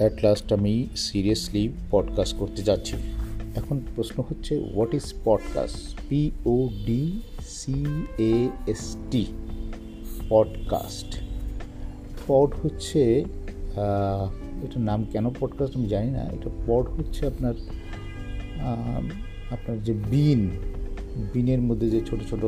[0.00, 2.96] At last আমি seriously podcast করতে যাচ্ছি।
[3.56, 7.84] এখন প্রশ্ন হচ্ছে what is podcast P O D C
[8.18, 9.26] A S T
[10.28, 11.20] podcast
[12.26, 13.24] pod হচ্ছে
[14.64, 17.54] এটার নাম কেন পডকাস্ট আমি জানি না। এটা পড হচ্ছে আপনার
[19.50, 20.50] আপনার যে বিন,
[21.32, 22.44] বিনের মধ্যে যে ছোট ছোট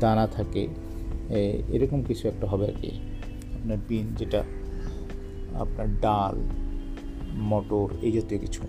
[0.00, 0.68] দানা থাকে
[1.72, 2.90] এরকম কিছু একটা হবে আর কি।
[3.54, 4.44] আপনার বিন যেটা
[5.62, 6.36] আপনার ডাল,
[7.50, 8.62] মটর, এই জাতীয় কিছু।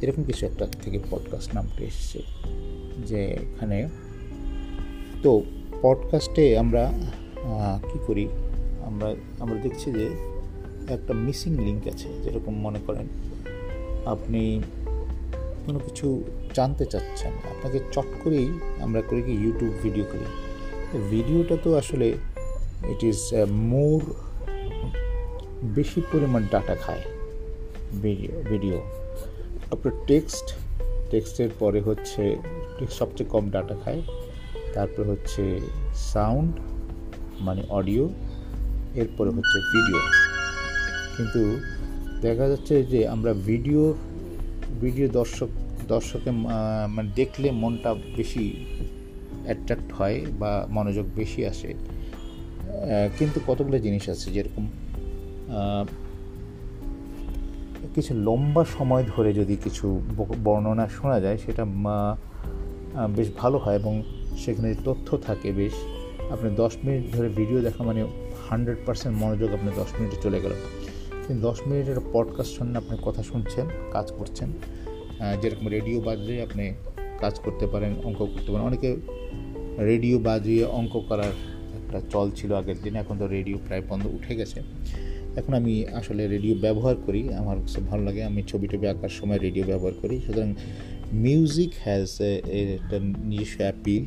[0.00, 2.18] এরকম কিছু একটা থেকে পডকাস্ট নামটা এসছে,
[3.08, 3.78] যে এখানে।
[5.22, 5.42] তো
[5.82, 6.82] পডকাস্টে আমরা
[7.90, 8.24] কি করি?
[8.84, 9.08] আমরা
[9.40, 10.06] আমরা দেখছি যে
[10.94, 13.06] একটা মিসিং লিঙ্ক আছে, যেরকম মনে করেন
[14.04, 14.42] আপনি
[15.66, 16.24] কোনো কিছু
[16.54, 18.48] জানতে চাচ্ছেন, আপনাকে চট করেই
[18.80, 20.26] আমরা করি কি ইউটিউব ভিডিও করি।
[21.10, 22.08] ভিডিওটা তো আসলে
[22.88, 23.18] ইট ইজ
[23.64, 23.98] মোর
[25.76, 27.04] বেশি পরিমাণ ডাটা খায়
[28.04, 28.76] ভিডিও ভিডিও।
[29.72, 30.46] আপনার টেক্সট,
[31.10, 32.22] টেক্সটের পরে হচ্ছে
[32.98, 34.00] সবচেয়ে কম ডাটা খায়।
[34.74, 35.42] তারপরে হচ্ছে
[36.12, 36.52] সাউন্ড
[37.46, 38.04] মানে অডিও,
[38.94, 40.00] এরপরে হচ্ছে ভিডিও।
[41.16, 41.40] কিন্তু
[42.24, 43.82] দেখা যাচ্ছে যে আমরা ভিডিও
[44.80, 45.50] ভিডিও দর্শক,
[45.88, 46.30] দর্শকে
[46.94, 48.44] মানে দেখলে মনটা বেশি
[49.46, 51.70] অ্যাট্রাক্ট হয় বা মনোযোগ বেশি আসে।
[53.18, 54.64] কিন্তু কতগুলো জিনিস আছে যেরকম
[57.94, 59.86] কিছু লম্বা সময় ধরে যদি কিছু
[60.46, 61.64] বর্ণনা শোনা যায়, সেটা
[63.16, 63.94] বেশ ভালো হয় এবং
[64.42, 65.74] সেখানে তথ্য থাকে বেশ,
[66.34, 68.00] আপনি দশ মিনিট ধরে ভিডিও দেখা মানে
[68.48, 70.54] হান্ড্রেড পার্সেন্ট মনোযোগ আপনি দশ মিনিটে চলে গেল।
[71.24, 74.48] কিন্তু দশ মিনিটের পডকাস্ট শুনে আপনি কথা শুনছেন, কাজ করছেন
[75.40, 76.64] যেরকম রেডিও বাজলে আপনি
[77.22, 78.90] কাজ করতে পারেন, অঙ্ক করতে পারেন। অনেকে
[79.90, 81.34] রেডিও বাজিয়ে অঙ্ক করার
[81.78, 84.58] একটা চল ছিল আগের দিনে, এখন তো রেডিও প্রায় বন্ধ উঠে গেছে।
[85.38, 89.38] এখন আমি আসলে রেডিও ব্যবহার করি, আমার কাছে ভালো লাগে। আমি ছবি টবি আঁকার সময়
[89.38, 90.50] রেডিও ব্যবহার করি। সুতরাং
[91.12, 92.08] মিউজিক হ্যাজ
[92.76, 92.96] একটা
[93.30, 94.02] নিজস্ব অ্যাপিল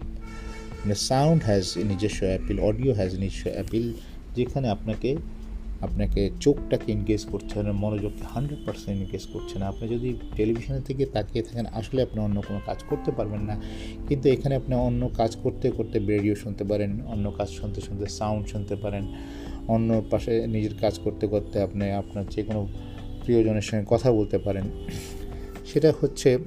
[0.81, 3.93] মানে সাউন্ড হ্যাজ নিজস্ব অ্যাপিল অডিও হ্যাজ নিজস্ব অ্যাপিল
[4.35, 5.15] যেখানে আপনাকে
[5.81, 11.05] আপনাকে চোখটাকে এনগেজ করছে না, মনোযোগকে হান্ড্রেড পার্সেন্ট এনগেজ করছে না। আপনি যদি টেলিভিশনের থেকে
[11.05, 13.55] তাকিয়ে থাকেন, আসলে আপনি অন্য কোনো কাজ করতে পারবেন না।
[14.07, 18.47] কিন্তু এখানে আপনি অন্য কাজ করতে করতে রেডিও শুনতে পারেন, অন্য কাজ শুনতে শুনতে সাউন্ড
[18.47, 19.03] শুনতে পারেন।
[19.67, 22.67] অন্য পাশে নিজের কাজ করতে করতে আপনি আপনার যে কোনো
[23.23, 24.63] প্রিয়জনের সঙ্গে কথা বলতে পারেন।
[25.65, 26.37] সেটা হচ্ছে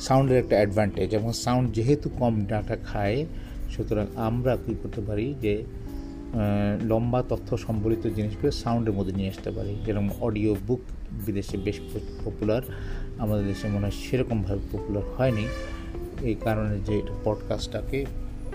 [0.00, 3.26] সাউন্ডের একটা অ্যাডভান্টেজ এবং সাউন্ড যেহেতু কম ডাটা খায়,
[3.70, 5.64] সুতরাং আমরা কী করতে পারি যে
[6.82, 10.80] লম্বা তথ্য সম্বলিত জিনিসগুলো সাউন্ডের মধ্যে নিয়ে আসতে পারি। যেরকম অডিও বুক
[11.26, 11.80] বিদেশে বেশ
[12.24, 12.62] পপুলার
[13.18, 15.46] আমাদের দেশে মনে হয় সেরকমভাবে পপুলার হয়নি।
[16.22, 18.06] এই কারণে যে এটা পডকাস্টটাকে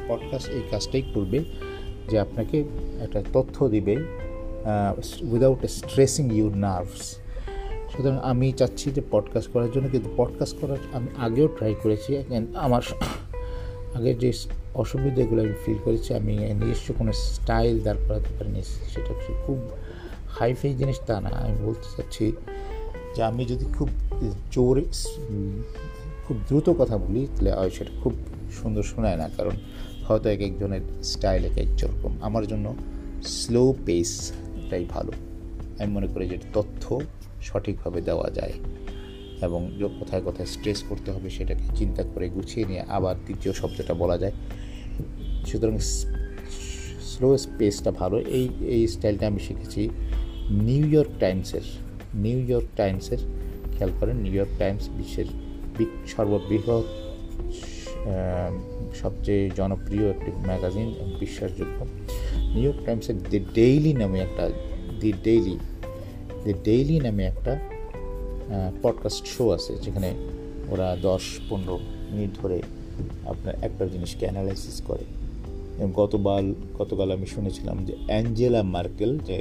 [0.08, 1.44] পডকাস্ট এই কাজটাই করবে।
[2.10, 2.58] যে আপনাকে
[3.06, 3.96] একটা তথ্য দিবে
[5.34, 7.04] উইদাউট স্ট্রেসিং ইউর নার্ভস
[7.92, 12.12] সুতরাং আমি চাচ্ছি যে পডকাস্ট করার জন্য, কিন্তু পডকাস্ট করার আমি আগেও ট্রাই করেছি
[12.66, 12.84] আমার
[13.98, 14.30] আগের যে
[14.82, 18.62] অসুবিধাগুলো আমি ফিল করেছি, আমি নিজস্ব কোনো স্টাইল দাঁড় করাতে পারিনি,
[18.92, 19.12] সেটা
[19.46, 19.58] খুব
[20.38, 22.26] হাইফাই জিনিস তা না। আমি বলতে চাচ্ছি
[23.16, 23.90] যে আমি যদি খুব
[24.54, 24.84] জোরে
[26.26, 28.14] খুব দ্রুত কথা বলি, তাহলে সেটা খুব
[28.60, 29.56] সুন্দর শোনায় না, কারণ
[30.08, 31.68] হয়তো এক একজনের স্টাইল এক এক
[32.22, 32.76] আমার জন্য
[33.24, 35.12] স্লো পেসটাই ভালো।
[35.80, 37.02] আমি মনে করি যে তথ্য
[37.42, 38.54] সঠিকভাবে দেওয়া যায়
[39.42, 44.18] এবং কোথায় কোথায় স্ট্রেস করতে হবে সেটাকে চিন্তা করে গুছিয়ে নিয়ে আবার তৃতীয় শব্দটা বলা
[44.18, 44.32] যায়।
[45.46, 45.78] সুতরাং
[47.02, 49.90] স্লো স্পেসটা ভালো। এই এই স্টাইলটা আমি শিখেছি
[50.50, 51.66] নিউ ইয়র্ক টাইমসের
[52.16, 53.18] নিউ ইয়র্ক টাইমসের
[53.78, 55.26] খেয়াল করেন নিউ ইয়র্ক টাইমস বিশ্বের
[56.08, 56.86] সর্ববৃহৎ
[59.02, 61.78] সবচেয়ে জনপ্রিয় একটি ম্যাগাজিন এবং বিশ্বাসযোগ্য।
[62.54, 64.50] নিউ ইয়র্ক টাইমসের দি ডেইলি নামে একটা
[65.02, 65.58] দি ডেইলি
[66.44, 67.54] দি ডেইলি নামে একটা
[68.82, 70.10] পডকাস্ট শো আছে যেখানে
[70.70, 71.80] ওরা দশ পনেরো
[72.12, 72.62] মিনিট ধরে
[73.26, 75.06] আপনার একটা জিনিসকে অ্যানালাইসিস করে।
[75.94, 76.44] গতবার
[76.78, 79.38] গতকাল আমি শুনেছিলাম যে অ্যাঞ্জেলা মার্কেল, যে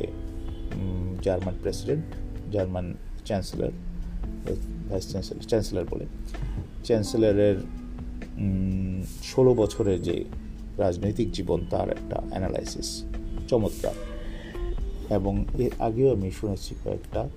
[1.22, 2.04] German president,
[2.52, 3.72] German chancellor,
[4.90, 6.06] vice chancellor chancellor বলে,
[6.84, 7.56] চ্যান্সেলরের
[9.22, 10.24] ষোলো বছরের যে
[10.78, 13.04] রাজনৈতিক জীবন, তার একটা অ্যানালাইসিস
[13.48, 13.94] চমৎকার।
[15.10, 17.28] এবং এর আগেও আমি শুনেছি কয়েকটা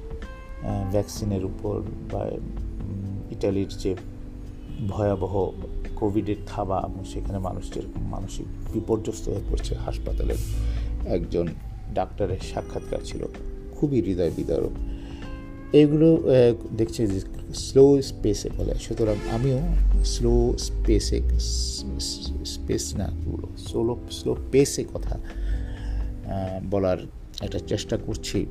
[0.92, 2.30] ভ্যাকসিনের উপর বা
[3.32, 3.96] ইটালির যে
[4.88, 5.52] ভয়াবহ
[5.96, 10.38] কোভিডের থাবা এবং সেখানে মানুষ যেরকম মানসিক বিপর্যস্ত হয়ে পড়ছে হাসপাতালের
[11.08, 11.48] একজন
[11.94, 13.26] ডাক্তারের সাক্ষাৎকার ছিল।
[13.76, 14.97] খুবই হৃদয় বিদারক।
[15.74, 16.24] এগুলো
[16.78, 17.20] দেখছি যে
[17.54, 19.60] স্লো স্পেসে বলে। সুতরাং আমিও
[20.06, 21.22] স্লো স্পেসে
[22.46, 23.12] স্পেস না
[23.58, 25.20] স্লো স্লো পেসে কথা
[26.70, 26.98] বলার
[27.42, 28.46] একটা চেষ্টা করছি।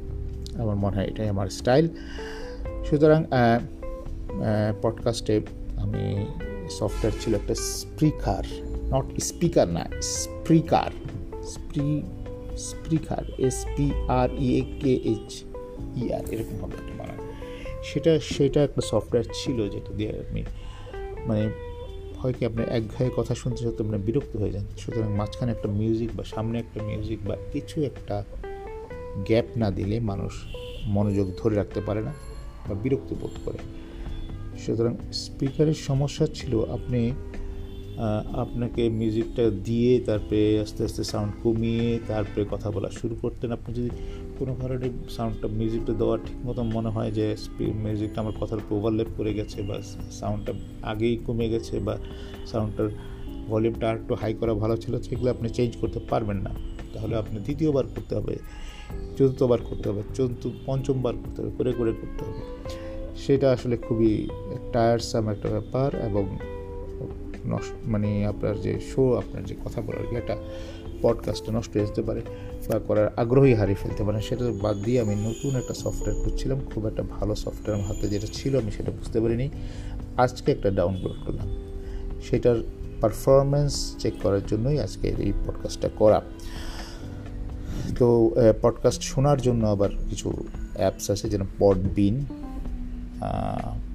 [0.58, 1.88] আমার মনে হয় এটাই আমার স্টাইল
[2.90, 3.24] সুতরাং
[4.82, 5.40] পডকাস্টে
[5.76, 6.26] আমি
[6.70, 8.44] সফটওয়্যার ছিল একটা স্প্রিকার
[8.92, 10.90] নট স্পিকার না, স্প্রিকার,
[11.42, 12.02] স্প্রি,
[12.56, 15.42] Spreaker S P R E A K H
[15.96, 16.95] E R এরকম হবে।
[17.92, 20.44] সেটা সেটা একটা সফটওয়্যার ছিল যেটা দিয়ে আপনি
[21.26, 21.50] মানে
[22.18, 26.10] হয় কি আপনার একঘায়ে কথা শুনতে শুনতে আপনার বিরক্ত হয়ে যান। সুতরাং মাঝখানে একটা মিউজিক
[26.16, 28.24] বা সামনে একটা মিউজিক বা কিছু একটা
[29.28, 30.32] গ্যাপ না দিলে মানুষ
[30.84, 32.14] মনোযোগ ধরে রাখতে পারে না
[32.68, 33.58] বা বিরক্ত বোধ করে।
[34.58, 37.10] সুতরাং স্পিকারের সমস্যা ছিল আপনি
[38.42, 43.90] আপনাকে মিউজিকটা দিয়ে তারপরে আস্তে আস্তে সাউন্ড কমিয়ে তারপরে কথা বলা শুরু করতেন। আপনি যদি
[44.38, 49.34] কোনো কারণে সাউন্ডটা মিউজিকটা দেওয়ার ঠিক মতো মনে হয় যে মিউজিকটা আমার কথার ওভারলেপ করে
[49.34, 49.76] গেছে বা
[50.10, 50.52] সাউন্ডটা
[50.82, 51.94] আগেই কমে গেছে বা
[52.46, 52.88] সাউন্ডটার
[53.48, 56.50] ভলিউমটা আর একটু হাই করা ভালো ছিল, সেগুলো আপনি চেঞ্জ করতে পারবেন না।
[56.94, 58.34] তাহলে আপনি দ্বিতীয়বার করতে হবে,
[59.16, 62.40] চতুর্থবার করতে হবে, চতুর্থ, পঞ্চমবার করতে হবে, করে করে করতে হবে।
[63.16, 64.28] সেটা আসলে খুবই
[64.72, 66.24] টায়ারসাম একটা ব্যাপার এবং
[67.84, 70.36] মানে আপনার যে শো আপনার যে কথা বলার একটা
[71.02, 72.20] পডকাস্টটা নষ্ট হয়ে যেতে পারে
[72.68, 76.86] বা করার আগ্রহী হারিয়ে ফেলতে পারেন সেটা বাদ দিয়ে আমি নতুন একটা সফটওয়্যার খুঁজছিলাম, খুব
[76.86, 79.48] একটা ভালো সফটওয়্যার আমার হাতে যেটা ছিল আমি সেটা বুঝতে পারিনি।
[80.16, 81.48] আজকে একটা ডাউনলোড করলাম।
[82.30, 82.56] সেটার
[83.00, 86.22] পারফরমেন্স চেক করার জন্যই আজকে এই পডকাস্টটা করা।
[87.98, 88.30] তো
[88.62, 90.44] পডকাস্ট শোনার জন্য আবার কিছু
[90.76, 92.24] অ্যাপস আছে যেন পডবিন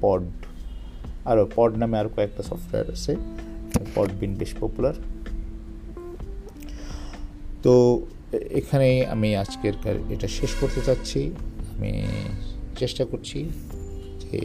[0.01, 0.21] পড
[1.25, 3.15] আরও পড নামে আর কয়েকটা সফটওয়্যার আছে।
[3.95, 4.93] পডবিন বেশ পপুলার
[7.63, 8.01] তো
[8.31, 9.73] এখানে আমি আজকের
[10.09, 11.31] এটা শেষ করতে চাচ্ছি।
[11.77, 12.03] আমি
[12.77, 13.49] চেষ্টা করছি
[14.19, 14.37] যে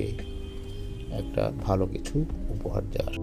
[1.10, 3.14] একটা ভালো কিছু উপহার দেওয়ার।